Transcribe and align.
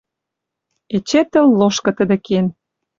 Эче 0.95 1.21
тыл 1.31 1.47
лошкы 1.59 1.91
тӹдӹ 1.97 2.17
кен. 2.25 2.45